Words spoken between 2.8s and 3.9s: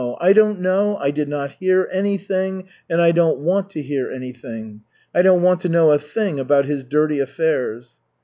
and I don't want to